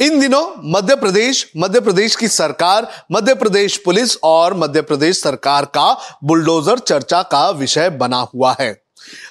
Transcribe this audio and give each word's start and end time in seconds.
इन 0.00 0.20
दिनों 0.20 0.46
मध्य 0.72 0.94
प्रदेश 0.96 1.46
मध्य 1.56 1.80
प्रदेश 1.80 2.16
की 2.16 2.28
सरकार, 2.28 2.90
मध्य 3.12 3.34
प्रदेश 3.34 3.76
पुलिस 3.76 4.16
और 4.22 4.54
मध्य 4.54 4.82
प्रदेश 4.82 5.22
सरकार 5.22 5.64
का 5.64 5.92
बुलडोजर 6.24 6.78
चर्चा 6.78 7.22
का 7.22 7.48
विषय 7.50 7.90
बना 7.90 8.20
हुआ 8.34 8.54
है। 8.60 8.72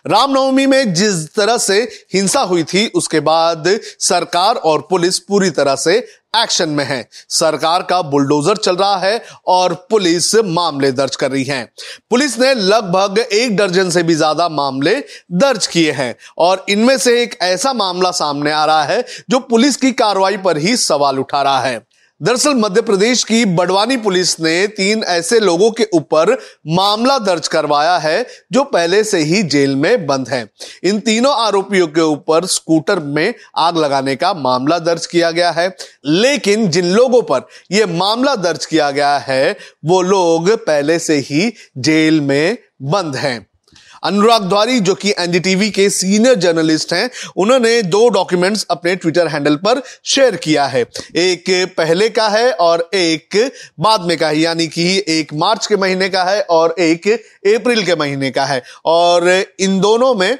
रामनवमी 0.08 0.66
में 0.66 0.94
जिस 0.94 1.34
तरह 1.36 1.58
से 1.58 1.82
हिंसा 2.14 2.42
हुई 2.42 2.64
थी, 2.64 2.88
उसके 2.88 3.20
बाद 3.20 3.80
सरकार 4.00 4.56
और 4.56 4.88
पुलिस 4.90 5.20
पूरी 5.20 5.50
तरह 5.50 5.76
से 5.76 6.00
एक्शन 6.34 6.70
में 6.70 6.84
है। 6.86 7.08
सरकार 7.30 7.82
का 7.82 8.02
बुलडोजर 8.04 8.58
चल 8.58 8.76
रहा 8.76 8.98
है 8.98 9.22
और 9.48 9.74
पुलिस 9.90 10.34
मामले 10.36 10.92
दर्ज 10.92 11.16
कर 11.16 11.32
रही 11.32 11.44
है। 11.44 11.64
पुलिस 12.10 12.40
ने 12.40 12.54
लगभग 12.54 13.20
एक 13.20 13.56
दर्जन 13.58 13.90
से 13.90 14.04
भी 14.04 14.16
ज़्यादा 14.16 14.50
मामले 14.52 14.96
दर्ज 15.34 15.68
किए 15.68 15.92
हैं 15.92 16.16
और 16.40 16.66
इनमें 16.70 16.98
से 16.98 17.22
एक 17.22 17.38
ऐसा 17.42 17.74
मामला 17.76 18.12
सामने 18.14 18.52
आ 18.52 18.66
रहा 18.66 18.84
है 18.84 19.04
जो 19.30 19.40
पुलिस 19.42 19.78
की 19.78 19.92
कार्रवाई 19.94 20.38
पर 20.38 20.58
ही 20.58 20.78
सवाल 20.78 21.20
उठा 21.20 21.42
रहा 21.42 21.60
है। 21.60 21.82
दरअसल 22.24 22.54
मध्य 22.54 22.82
प्रदेश 22.82 23.24
की 23.24 23.44
बड़वानी 23.46 23.96
पुलिस 23.98 24.40
ने 24.40 24.56
तीन 24.68 25.04
ऐसे 25.04 25.40
लोगों 25.40 25.70
के 25.72 25.88
ऊपर 25.94 26.32
मामला 26.68 27.18
दर्ज 27.20 27.48
करवाया 27.48 27.98
है, 27.98 28.26
जो 28.52 28.64
पहले 28.64 29.04
से 29.04 29.20
ही 29.20 29.42
जेल 29.44 29.76
में 29.76 30.06
बंद 30.08 30.30
हैं। 30.30 30.50
इन 30.84 31.00
तीनों 31.00 31.34
आरोपियों 31.38 31.88
के 31.88 32.02
ऊपर 32.02 32.46
स्कूटर 32.46 33.00
में 33.00 33.34
आग 33.58 33.78
लगाने 33.78 34.16
का 34.16 34.34
मामला 34.34 34.80
दर्ज 34.80 35.06
किया 35.06 35.32
गया 35.32 35.52
है 35.52 35.68
लेकिन 36.06 36.68
जिन 36.70 36.86
लोगों 36.86 37.22
पर 37.22 37.48
यह 37.72 37.88
मामला 37.88 38.36
दर्ज 38.36 38.66
किया 38.66 38.92
गया 38.92 39.18
है, 39.18 39.56
वो 39.86 40.02
लोग 40.02 40.50
पहले 40.58 41.00
से 41.00 41.18
ही 41.20 41.54
जेल 41.78 42.22
में 42.22 42.58
बंद 42.82 43.16
हैं 43.16 43.53
अनुराग 44.04 44.44
द्वारी, 44.44 44.80
जो 44.80 44.96
कि 44.96 45.14
एनडीटीवी 45.20 45.70
के 45.70 45.90
सीनियर 45.90 46.36
जर्नलिस्ट 46.36 46.94
हैं, 46.94 47.10
उन्होंने 47.38 47.82
दो 47.82 48.10
डॉक्यूमेंट्स 48.10 48.66
अपने 48.72 48.96
ट्विटर 48.96 49.28
हैंडल 49.28 49.56
पर 49.56 49.82
शेयर 50.06 50.36
किया 50.36 50.66
है। 50.66 50.82
एक 51.16 51.74
पहले 51.78 52.10
का 52.10 52.28
है 52.28 52.52
और 52.52 52.90
एक 52.94 53.52
बाद 53.80 54.02
में 54.02 54.18
का 54.18 54.28
है, 54.28 54.40
यानी 54.40 54.68
कि 54.68 55.04
एक 55.08 55.34
मार्च 55.34 55.68
के 55.68 55.78
महीने 55.78 56.10
का 56.10 56.24
है 56.24 56.42
और 56.42 56.76
एक 56.80 57.08
अप्रैल 57.48 57.86
के 57.86 57.96
महीने 57.96 58.32
का 58.32 58.46
है। 58.46 58.64
और 58.86 59.46
इन 59.60 59.80
दोनों 59.80 60.16
में 60.16 60.38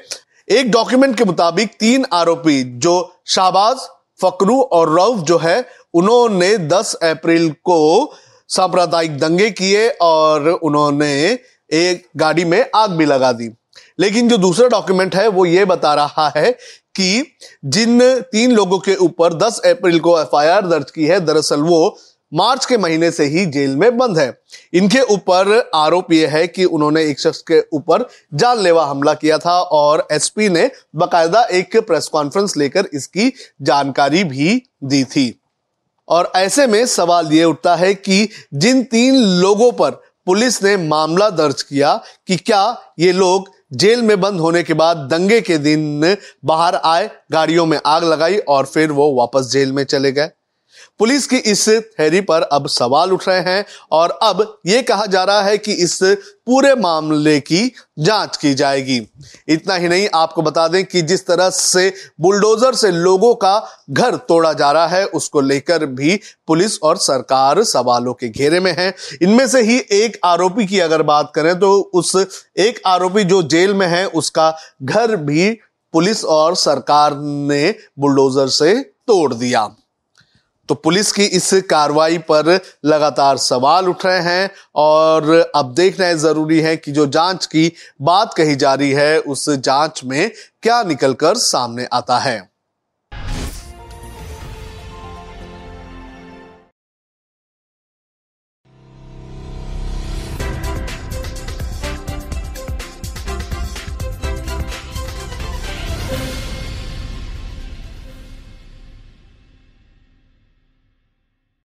एक 0.48 0.70
डॉक्यूमेंट 0.70 1.16
के 1.18 1.24
मुताबिक 1.24 1.70
तीन 1.80 2.06
आरोपी, 2.12 2.62
जो 2.62 3.12
शाहबाज, 3.26 3.76
फकरू 4.22 4.60
और 4.62 4.94
रऊफ 4.96 5.18
जो 5.18 5.38
है, 5.38 5.64
उन्होंने 5.94 6.58
10 6.58 6.94
अप्रैल 6.94 7.50
को 7.50 8.12
सांप्रदायिक 8.48 9.18
दंगे 9.18 9.50
किए 9.50 9.88
और 9.88 10.48
उन्होंने 10.48 11.38
एक 11.72 12.06
गाड़ी 12.16 12.44
में 12.44 12.66
आग 12.74 12.90
भी 12.90 13.04
लगा 13.04 13.32
दी। 13.32 13.50
लेकिन 13.98 14.28
जो 14.28 14.36
दूसरा 14.36 14.68
डॉक्यूमेंट 14.68 15.16
है, 15.16 15.28
वो 15.28 15.46
ये 15.46 15.64
बता 15.64 15.94
रहा 15.94 16.32
है 16.36 16.52
कि 16.96 17.36
जिन 17.64 18.20
तीन 18.20 18.52
लोगों 18.52 18.78
के 18.78 18.96
ऊपर 18.96 19.34
10 19.34 19.58
अप्रैल 19.58 20.00
को 20.00 20.20
एफआईआर 20.20 20.66
दर्ज 20.66 20.90
की 20.90 21.06
है, 21.06 21.20
दरअसल 21.20 21.60
वो 21.60 21.98
मार्च 22.34 22.66
के 22.66 22.76
महीने 22.76 23.10
से 23.10 23.24
ही 23.24 23.46
जेल 23.46 23.76
में 23.76 23.98
बंद 23.98 24.18
है। 24.18 24.38
इनके 24.72 25.00
ऊपर 25.00 25.70
आरोप 25.74 26.12
यह 26.12 26.30
है 26.30 26.46
कि 26.48 26.64
उन्होंने 26.64 27.04
एक 27.04 27.20
शख्स 27.20 27.38
के 27.38 27.60
ऊपर 27.72 28.08
जानलेवा 28.34 28.86
हमला 28.86 29.14
किया 29.14 29.38
था 29.38 29.60
और 29.60 30.06
एसपी 30.12 30.48
ने 30.48 30.70
बकायदा 30.96 31.42
एक 31.42 31.76
प्रेस 31.76 32.06
कॉन्फ्रेंस 32.06 32.56
लेकर 32.56 32.88
इसकी 32.94 33.32
जानकारी 33.62 34.24
भी 34.24 34.62
दी 34.84 35.04
थी। 35.04 35.40
और 36.08 36.32
ऐसे 36.36 36.66
में 36.66 36.86
सवाल 36.86 37.32
ये 37.32 37.44
उठता 37.44 37.76
है 37.76 37.94
कि 37.94 38.28
जिन 38.54 38.82
तीन 38.82 39.14
लोगों 39.16 39.72
पर 39.72 40.02
पुलिस 40.26 40.62
ने 40.62 40.76
मामला 40.76 41.28
दर्ज 41.30 41.62
किया 41.62 41.94
कि 42.26 42.36
क्या 42.36 42.62
ये 42.98 43.12
लोग 43.12 43.50
जेल 43.72 44.02
में 44.02 44.20
बंद 44.20 44.40
होने 44.40 44.62
के 44.62 44.74
बाद 44.74 44.96
दंगे 45.10 45.40
के 45.40 45.58
दिन 45.58 46.16
बाहर 46.44 46.74
आए, 46.74 47.10
गाड़ियों 47.32 47.66
में 47.66 47.78
आग 47.86 48.04
लगाई 48.04 48.38
और 48.38 48.66
फिर 48.66 48.92
वो 48.92 49.14
वापस 49.14 49.50
जेल 49.50 49.72
में 49.72 49.84
चले 49.84 50.12
गए। 50.12 50.30
पुलिस 50.98 51.26
की 51.26 51.36
इस 51.36 51.68
थेरी 51.68 52.20
पर 52.20 52.42
अब 52.42 52.68
सवाल 52.68 53.12
उठ 53.12 53.28
रहे 53.28 53.40
हैं 53.40 53.64
और 53.92 54.18
अब 54.22 54.60
यह 54.66 54.82
कहा 54.82 55.06
जा 55.06 55.24
रहा 55.24 55.42
है 55.42 55.58
कि 55.58 55.72
इस 55.74 55.98
पूरे 56.46 56.74
मामले 56.74 57.38
की 57.40 57.72
जाँच 57.98 58.36
की 58.36 58.52
जाएगी। 58.54 58.96
इतना 59.48 59.74
ही 59.74 59.88
नहीं, 59.88 60.08
आपको 60.14 60.42
बता 60.42 60.66
दें 60.68 60.84
कि 60.84 61.02
जिस 61.02 61.26
तरह 61.26 61.50
से 61.50 61.92
बुलडोजर 62.20 62.74
से 62.74 62.90
लोगों 62.90 63.34
का 63.34 63.84
घर 63.90 64.16
तोड़ा 64.18 64.52
जा 64.52 64.70
रहा 64.72 64.86
है, 64.86 65.04
उसको 65.06 65.40
लेकर 65.40 65.86
भी 65.86 66.20
पुलिस 66.46 66.78
और 66.82 66.96
सरकार 66.96 67.62
सवालों 67.64 68.14
के 68.14 68.28
घेरे 68.28 68.60
में 68.60 68.74
है। 68.78 68.94
इनमें 69.22 69.46
से 69.48 69.62
ही 69.62 69.78
एक 69.92 70.18
आरोपी 70.24 70.66
की 70.66 70.80
अगर 70.80 71.02
बात 71.02 71.32
करें 71.34 71.58
तो 71.58 71.78
उस 71.94 72.16
एक 72.56 72.82
आरोपी 72.86 73.24
जो 73.24 73.42
जेल 73.42 73.74
में 73.74 73.86
है, 73.86 74.06
उसका 74.06 74.56
घर 74.82 75.16
भी 75.16 75.50
पुलिस 75.94 76.24
और 76.24 76.56
सरकार 76.56 77.16
ने 77.16 77.74
बुलडोजर 77.98 78.48
से 78.48 78.74
तोड़ 79.06 79.34
दिया। 79.34 79.68
तो 80.68 80.74
पुलिस 80.74 81.12
की 81.12 81.24
इस 81.24 81.50
कार्रवाई 81.70 82.18
पर 82.18 82.60
लगातार 82.84 83.36
सवाल 83.36 83.88
उठ 83.88 84.06
रहे 84.06 84.20
हैं 84.20 84.50
और 84.74 85.52
अब 85.56 85.74
देखना 85.74 86.12
ज़रूरी 86.12 86.60
है 86.60 86.76
कि 86.76 86.92
जो 86.92 87.06
जाँच 87.06 87.46
की 87.46 87.72
बात 88.02 88.34
कही 88.34 88.56
जा 88.56 88.74
रही 88.74 88.90
है, 88.90 89.18
उस 89.18 89.50
जाँच 89.50 90.00
में 90.04 90.30
क्या 90.62 90.82
निकलकर 90.82 91.34
सामने 91.34 91.88
आता 91.92 92.18
है। 92.18 92.53